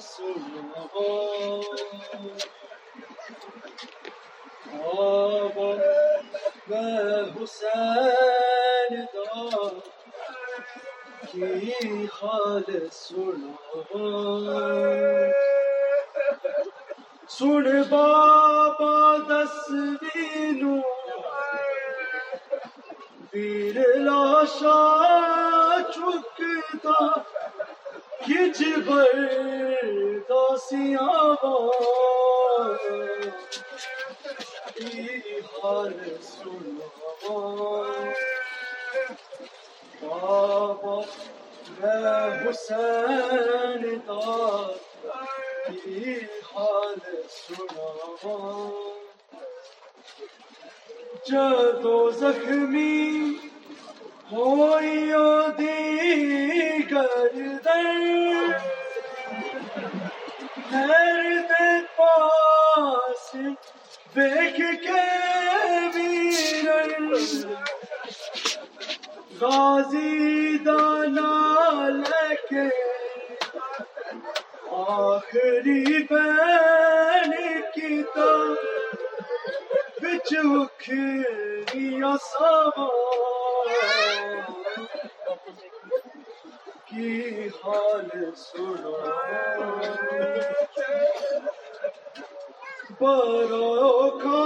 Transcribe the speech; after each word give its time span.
سنو 0.00 1.00
آب 4.84 5.58
میں 6.68 7.22
حسین 7.34 9.04
دا 9.14 9.68
کی 11.30 12.06
سن 17.28 17.66
بابا 17.90 19.16
دسویں 19.28 20.62
ویر 23.32 23.78
لاشا 23.96 24.78
چکتا 25.94 26.98
کھچ 28.26 28.62
بر 28.86 29.18
داسیاں 30.28 31.24
حال 35.52 35.92
سنو 36.22 37.38
بابا 40.02 40.96
میں 41.78 42.26
حسین 42.42 43.84
دار 44.08 44.74
کی 45.68 46.14
حال 46.50 46.98
سنو 47.30 48.66
جدو 51.28 51.98
زخمی 52.10 53.45
پاس 61.96 63.34
دیکھ 64.16 64.60
کے 64.82 65.04
ویرن 65.94 67.06
غازی 69.40 70.58
دانا 70.66 71.88
لے 71.90 72.34
کے 72.48 72.68
آخری 74.72 76.02
بین 76.10 77.32
کی 77.74 78.02
تا 78.14 78.30
بچ 80.02 80.34
اکھریا 80.34 82.14
کی 86.88 87.48
حال 87.62 88.08
سنو؟ 88.36 88.94
برو 93.00 94.10
کھا 94.20 94.44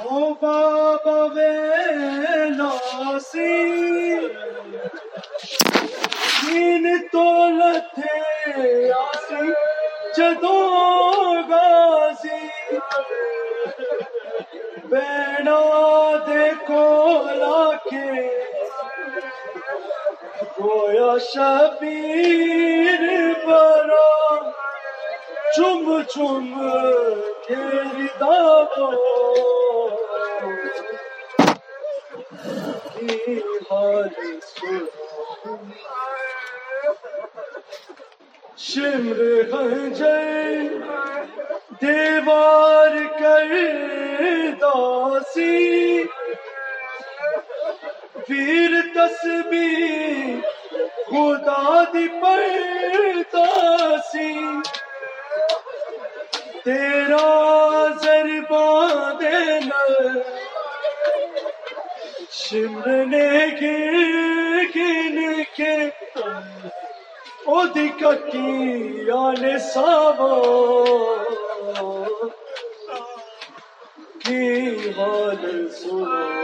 او 0.00 0.32
بابا 0.40 1.16
وے 1.34 1.52
ناسی 2.56 3.54
دین 6.42 6.86
تو 7.12 7.24
لتھے 7.58 8.92
آسی 8.92 9.50
جدو 10.16 11.07
گویا 20.58 21.18
شبیر 21.18 23.02
برا 23.46 24.54
چم 25.56 26.04
چم 26.14 26.46
تیری 27.48 28.08
دعو 28.20 28.92
کی 32.94 33.42
حال 33.70 34.10
شمر 38.56 39.20
خنجر 39.52 40.70
دیوار 41.80 42.94
کر 43.20 43.50
داسی۔ 44.60 46.04
ویر 48.28 48.72
تسبیح 48.94 50.42
خدا 51.10 51.84
دی 51.92 52.08
پرداسی 52.22 53.12
تیرا 56.64 57.88
ضربان 58.02 59.16
دینا 59.20 59.82
شمر 62.30 62.88
نے 63.06 63.30
گر 63.60 63.94
گن 64.76 65.42
کے 65.56 65.74
او 67.44 67.64
دی 67.74 67.88
کٹی 68.00 69.10
آنے 69.18 69.58
ساوا۔ 69.72 70.34
کی 74.24 74.76
حال 74.96 75.68
سنو 75.68 76.37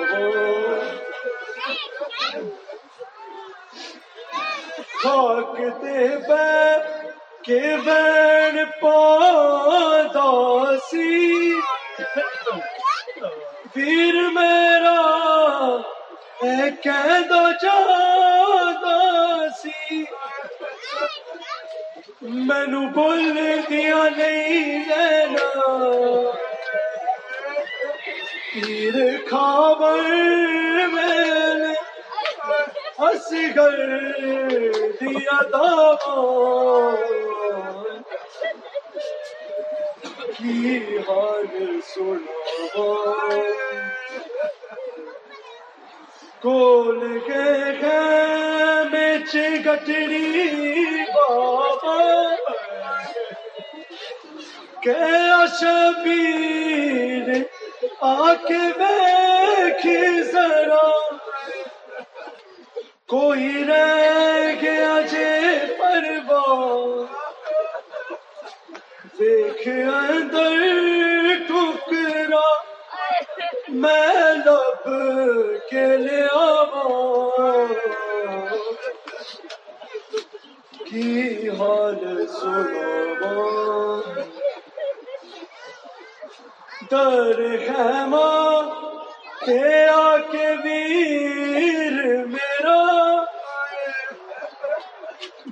خاک 5.04 5.56
دے 5.82 6.06
بے 6.28 6.52
کے 7.44 7.60
بین 7.84 8.56
پاداسی 8.82 10.12
ویر 13.76 14.16
میرا 14.34 15.00
اے 16.42 16.56
کہندو 16.84 17.42
جاداسی 17.62 19.72
مینو 22.22 22.82
بول 22.94 23.22
دیا 23.70 24.02
نہیں 24.16 24.84
لینا۔ 24.88 25.48
پیر 28.54 28.96
کھاور 29.28 30.02
میں 30.92 31.43
اصغر 33.04 33.76
دیا 35.00 35.38
دعوا 35.52 36.94
کی 40.36 40.98
حال 41.08 41.80
سنو 41.88 42.92
کول 46.42 47.18
کے 47.26 47.44
خیمے 47.80 49.08
چ 49.32 49.36
بابا 51.14 51.98
کہ 54.80 54.98
شبیر 55.60 57.30
آ 58.00 58.32
کے 58.48 58.62
کوئی 63.14 63.64
رہ 63.64 64.54
گیا 64.62 64.94
جے 65.10 65.28
پرواز 65.78 67.12
دیکھ 69.18 69.68
اندر 69.68 70.56
ٹکرا 71.48 72.48
میں 73.82 74.32
لب 74.46 74.88
کے 75.70 75.86
لے 75.96 76.22
آواں۔ 76.32 77.66
کی 80.84 81.48
حال 81.50 82.26
سنو 82.32 84.00
در 86.90 87.42
خیمہ 87.66 88.28
تے 89.46 89.86
آ 89.88 90.16
کے 90.30 90.48
ویر 90.64 91.96
میرا 92.26 92.43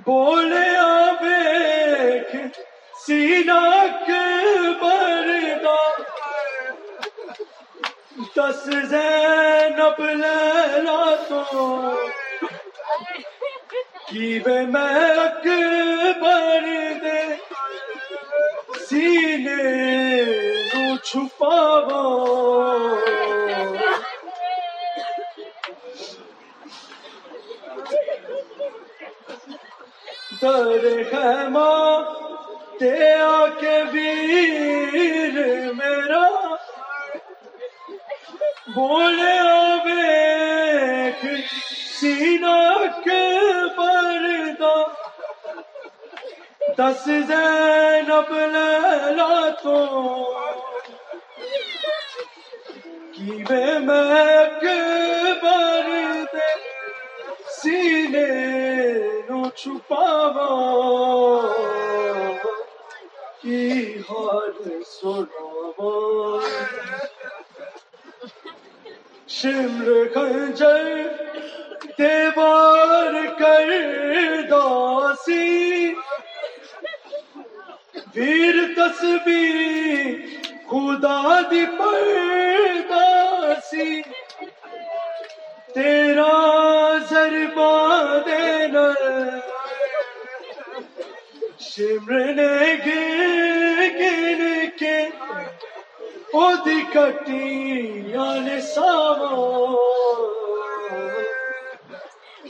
بولیا 0.05 1.11
بیک 1.21 2.31
سینا 3.05 3.59
بردا 4.81 5.77
دس 8.35 8.63
زینب 8.89 10.01
لیلا 10.01 11.03
تو 11.29 11.43
کی 14.07 14.39
وے 14.45 14.59
میں 14.65 15.09
اکبر 15.11 15.82
در 30.43 31.47
ماں 31.47 32.01
تیا 32.79 33.45
کے 33.59 33.83
ویر 33.91 35.37
میرا۔ 35.73 36.55
بولے 38.75 39.39
آبیک 39.39 41.25
سینہ 41.99 42.77
کے 43.03 43.37
پردہ۔ 43.77 44.85
دس 46.77 47.05
زینب 47.05 48.33
لیلا 48.33 49.49
تو۔ 49.63 49.85
کیوے 53.11 53.79
میں 53.79 54.45
کے 54.59 54.79
بردے 55.41 56.53
سینے 57.61 58.02
نو 58.02 58.02
چھپاوا 59.63 60.47
کی 63.41 63.97
حال 64.07 64.81
سناوا 64.87 66.39
شمر 69.35 69.87
خنجر 70.13 70.89
دیوار 71.97 73.15
کر 73.39 73.71
داسی 74.49 75.95
ویر 78.15 78.55
تسبیح 78.77 80.15
خدا 80.69 81.41
دی 81.51 81.65
پرداسی 81.79 82.42
شمر 91.75 92.11
نے 92.33 92.73
گر 92.85 93.79
گر 93.99 94.41
کے 94.79 94.97
او 96.33 96.49
کٹی 96.93 98.15
آنے 98.15 98.61
ساوا 98.61 99.29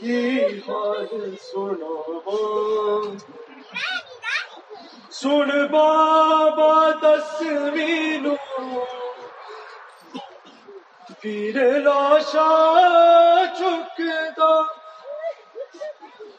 کی 0.00 0.44
حال 0.66 1.36
سناوا 1.42 2.42
سن 5.10 5.66
بابا 5.66 6.74
دسویں 7.02 8.18
نو۔ 8.22 8.34
پیر 11.20 11.56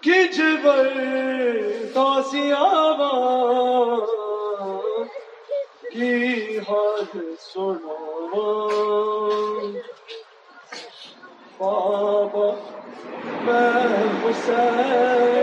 کچھ 0.05 0.39
بر 0.63 0.87
داسی 1.95 2.51
کی 5.93 6.59
بابا 11.59 12.49
میں 13.45 14.03
حسین 14.21 15.34